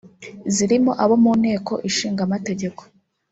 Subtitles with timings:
[0.55, 2.81] zirimo abo mu Nteko Ishingamategeko